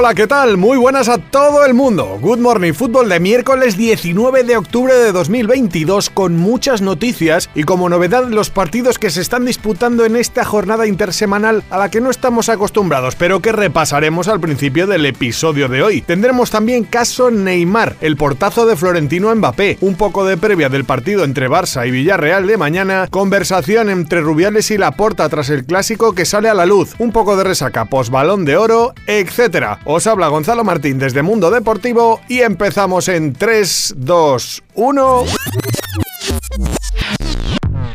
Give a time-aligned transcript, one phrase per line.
[0.00, 0.56] Hola, ¿qué tal?
[0.56, 2.16] Muy buenas a todo el mundo.
[2.22, 7.90] Good Morning Fútbol de miércoles 19 de octubre de 2022 con muchas noticias y como
[7.90, 12.08] novedad los partidos que se están disputando en esta jornada intersemanal a la que no
[12.08, 16.00] estamos acostumbrados, pero que repasaremos al principio del episodio de hoy.
[16.00, 21.24] Tendremos también caso Neymar, el portazo de Florentino Mbappé, un poco de previa del partido
[21.24, 26.24] entre Barça y Villarreal de mañana, conversación entre Rubiales y Laporta tras el clásico que
[26.24, 29.78] sale a la luz, un poco de resaca post balón de oro, etcétera.
[29.92, 35.24] Os habla Gonzalo Martín desde Mundo Deportivo y empezamos en 3, 2, 1.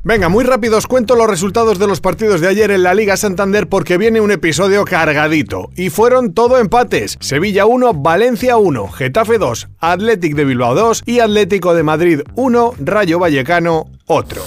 [0.04, 3.16] Venga, muy rápido os cuento los resultados de los partidos de ayer en la Liga
[3.16, 5.70] Santander porque viene un episodio cargadito.
[5.77, 7.16] Y fueron todo empates.
[7.21, 12.74] Sevilla 1, Valencia 1, Getafe 2, Athletic de Bilbao 2 y Atlético de Madrid 1,
[12.80, 14.41] Rayo Vallecano otro.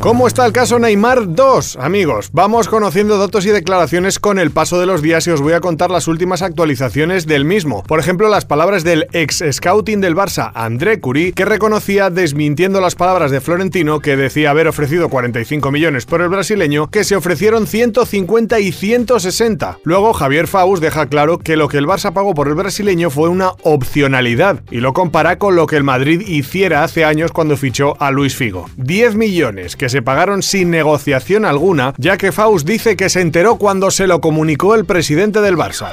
[0.00, 1.76] ¿Cómo está el caso Neymar 2?
[1.76, 5.52] Amigos, vamos conociendo datos y declaraciones con el paso de los días y os voy
[5.52, 7.82] a contar las últimas actualizaciones del mismo.
[7.82, 12.94] Por ejemplo, las palabras del ex scouting del Barça, André Curie, que reconocía desmintiendo las
[12.94, 17.66] palabras de Florentino que decía haber ofrecido 45 millones por el brasileño, que se ofrecieron
[17.66, 19.80] 150 y 160.
[19.84, 23.28] Luego Javier Faust deja claro que lo que el Barça pagó por el brasileño fue
[23.28, 28.00] una opcionalidad y lo compara con lo que el Madrid hiciera hace años cuando fichó
[28.00, 28.64] a Luis Figo.
[28.78, 33.56] 10 millones que se pagaron sin negociación alguna, ya que Faust dice que se enteró
[33.56, 35.90] cuando se lo comunicó el presidente del Barça.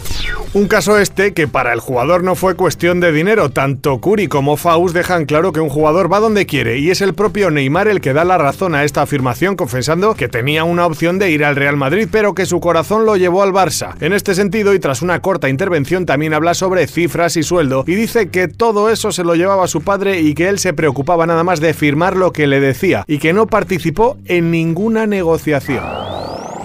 [0.54, 4.58] Un caso este que para el jugador no fue cuestión de dinero, tanto Curi como
[4.58, 8.02] Faust dejan claro que un jugador va donde quiere y es el propio Neymar el
[8.02, 11.56] que da la razón a esta afirmación confesando que tenía una opción de ir al
[11.56, 13.95] Real Madrid pero que su corazón lo llevó al Barça.
[14.00, 17.95] En este sentido y tras una corta intervención también habla sobre cifras y sueldo y
[17.95, 21.44] dice que todo eso se lo llevaba su padre y que él se preocupaba nada
[21.44, 23.48] más de firmar lo que le decía y que no
[23.92, 26.07] participó en ninguna negociación.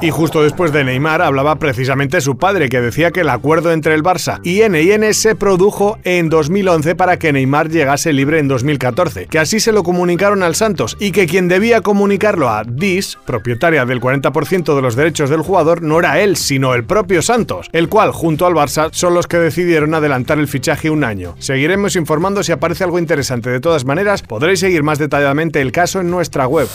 [0.03, 3.95] Y justo después de Neymar hablaba precisamente su padre, que decía que el acuerdo entre
[3.95, 9.29] el Barça y NN se produjo en 2011 para que Neymar llegase libre en 2014,
[9.29, 13.85] que así se lo comunicaron al Santos y que quien debía comunicarlo a DIS, propietaria
[13.85, 17.89] del 40% de los derechos del jugador, no era él, sino el propio Santos, el
[17.89, 21.37] cual junto al Barça son los que decidieron adelantar el fichaje un año.
[21.39, 23.51] Seguiremos informando si aparece algo interesante.
[23.51, 26.67] De todas maneras, podréis seguir más detalladamente el caso en nuestra web.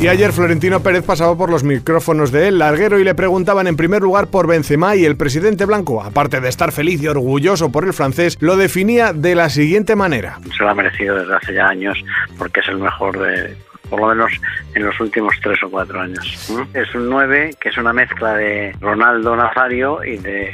[0.00, 4.02] Y ayer Florentino Pérez pasaba por los micrófonos de él, y le preguntaban en primer
[4.02, 7.94] lugar por Benzema y el presidente blanco, aparte de estar feliz y orgulloso por el
[7.94, 10.38] francés, lo definía de la siguiente manera.
[10.54, 11.98] Se lo ha merecido desde hace ya años
[12.36, 13.56] porque es el mejor de,
[13.88, 14.32] por lo menos
[14.74, 16.50] en los últimos tres o cuatro años.
[16.74, 20.52] Es un 9 que es una mezcla de Ronaldo Nazario y de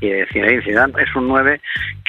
[0.00, 0.92] y de Zinedine Zidane.
[1.02, 1.60] Es un 9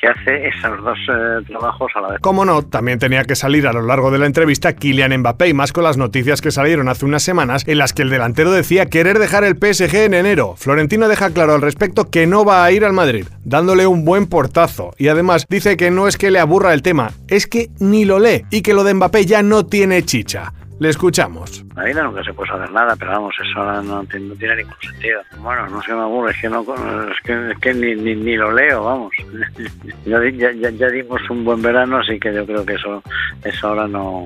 [0.07, 2.19] hace esos dos eh, trabajos a la vez.
[2.21, 5.53] Como no, también tenía que salir a lo largo de la entrevista Kylian Mbappé y
[5.53, 8.87] más con las noticias que salieron hace unas semanas en las que el delantero decía
[8.87, 10.55] querer dejar el PSG en enero.
[10.57, 14.27] Florentino deja claro al respecto que no va a ir al Madrid, dándole un buen
[14.27, 18.05] portazo y además dice que no es que le aburra el tema, es que ni
[18.05, 20.53] lo lee y que lo de Mbappé ya no tiene chicha.
[20.79, 21.63] Le escuchamos.
[21.75, 25.21] La vida nunca se puede saber nada, pero vamos, eso no, no, tiene ningún sentido.
[25.39, 28.35] Bueno, no se me aburre, es que, no, es que, es que ni, ni, ni,
[28.35, 29.13] lo leo, vamos.
[30.05, 30.19] ya,
[30.51, 33.01] ya, ya, dimos un buen verano, así que yo creo que eso,
[33.43, 34.25] eso ahora no,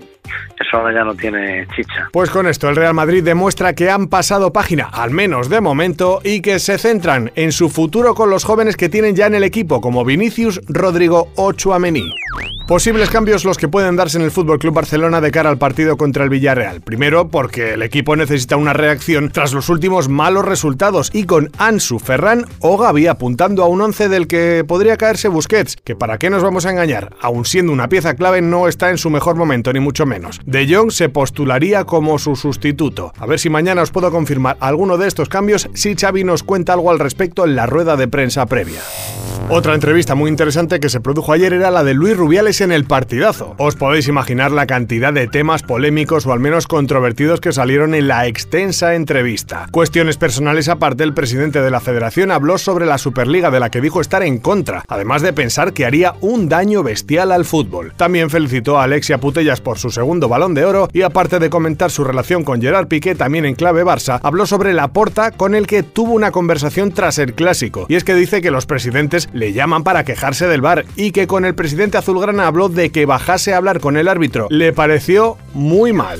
[0.59, 2.09] eso ahora ya no tiene chicha.
[2.11, 6.19] Pues con esto el Real Madrid demuestra que han pasado página, al menos de momento,
[6.23, 9.43] y que se centran en su futuro con los jóvenes que tienen ya en el
[9.43, 12.09] equipo, como Vinicius, Rodrigo o Chuamení.
[12.69, 15.97] Posibles cambios los que pueden darse en el Fútbol Club Barcelona de cara al partido
[15.97, 16.81] contra el Villarreal.
[16.81, 21.97] Primero, porque el equipo necesita una reacción tras los últimos malos resultados y con Ansu,
[21.97, 26.29] Ferran o Gavi apuntando a un 11 del que podría caerse Busquets, que para qué
[26.29, 29.73] nos vamos a engañar, aun siendo una pieza clave no está en su mejor momento
[29.73, 30.39] ni mucho menos.
[30.45, 33.13] De Jong se postularía como su sustituto.
[33.17, 36.73] A ver si mañana os puedo confirmar alguno de estos cambios si Xavi nos cuenta
[36.73, 38.81] algo al respecto en la rueda de prensa previa.
[39.51, 42.83] Otra entrevista muy interesante que se produjo ayer era la de Luis Rubiales en el
[42.83, 43.55] partidazo.
[43.57, 48.09] Os podéis imaginar la cantidad de temas polémicos o al menos controvertidos que salieron en
[48.09, 49.67] la extensa entrevista.
[49.71, 53.79] Cuestiones personales aparte, el presidente de la federación habló sobre la Superliga de la que
[53.79, 57.93] dijo estar en contra, además de pensar que haría un daño bestial al fútbol.
[57.95, 61.89] También felicitó a Alexia Putellas por su segundo balón de oro y aparte de comentar
[61.89, 65.67] su relación con Gerard Piqué también en clave Barça, habló sobre la porta con el
[65.67, 67.85] que tuvo una conversación tras el clásico.
[67.87, 71.25] Y es que dice que los presidentes le llaman para quejarse del bar y que
[71.25, 74.47] con el presidente azulgrana habló de que bajase a hablar con el árbitro.
[74.49, 76.19] Le pareció muy mal.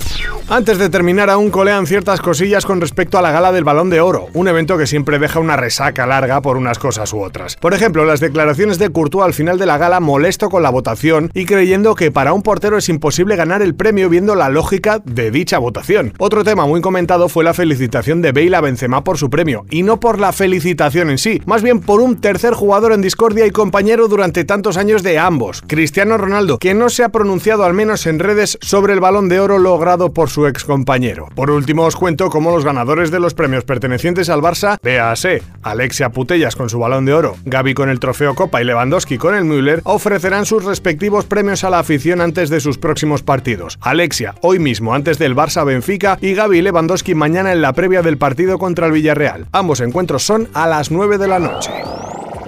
[0.51, 4.01] Antes de terminar, aún colean ciertas cosillas con respecto a la gala del Balón de
[4.01, 7.55] Oro, un evento que siempre deja una resaca larga por unas cosas u otras.
[7.55, 11.29] Por ejemplo, las declaraciones de Courtois al final de la gala molesto con la votación
[11.35, 15.29] y creyendo que para un portero es imposible ganar el premio viendo la lógica de
[15.29, 16.13] dicha votación.
[16.17, 19.83] Otro tema muy comentado fue la felicitación de Bale a Benzema por su premio, y
[19.83, 23.51] no por la felicitación en sí, más bien por un tercer jugador en discordia y
[23.51, 28.05] compañero durante tantos años de ambos, Cristiano Ronaldo, que no se ha pronunciado al menos
[28.05, 31.29] en redes sobre el Balón de Oro logrado por su ex compañero.
[31.35, 36.09] Por último, os cuento cómo los ganadores de los premios pertenecientes al Barça, véase, Alexia
[36.09, 39.45] Putellas con su balón de oro, Gaby con el trofeo Copa y Lewandowski con el
[39.45, 43.79] Müller, ofrecerán sus respectivos premios a la afición antes de sus próximos partidos.
[43.79, 48.17] Alexia, hoy mismo antes del Barça Benfica y Gaby Lewandowski mañana en la previa del
[48.17, 49.45] partido contra el Villarreal.
[49.53, 51.71] Ambos encuentros son a las 9 de la noche.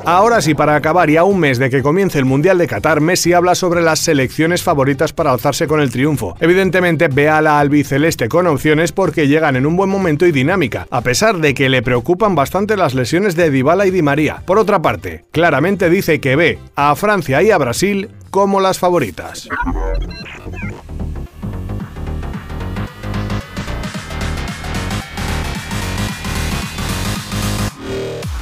[0.05, 3.01] Ahora sí, para acabar y a un mes de que comience el Mundial de Qatar,
[3.01, 6.35] Messi habla sobre las selecciones favoritas para alzarse con el triunfo.
[6.39, 10.87] Evidentemente ve a la albiceleste con opciones porque llegan en un buen momento y dinámica,
[10.89, 14.41] a pesar de que le preocupan bastante las lesiones de Dybala y Di María.
[14.45, 19.49] Por otra parte, claramente dice que ve a Francia y a Brasil como las favoritas.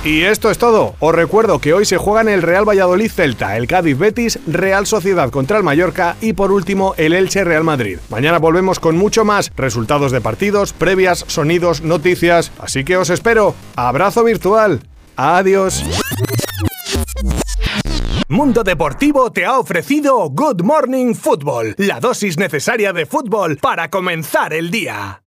[0.03, 0.95] Y esto es todo.
[0.99, 5.29] Os recuerdo que hoy se juegan el Real Valladolid Celta, el Cádiz Betis, Real Sociedad
[5.29, 7.99] contra el Mallorca y por último el Elche Real Madrid.
[8.09, 12.53] Mañana volvemos con mucho más, resultados de partidos, previas, sonidos, noticias.
[12.59, 13.55] Así que os espero.
[13.75, 14.81] Abrazo virtual.
[15.17, 15.83] Adiós.
[18.29, 24.53] Mundo Deportivo te ha ofrecido Good Morning Football, la dosis necesaria de fútbol para comenzar
[24.53, 25.17] el día.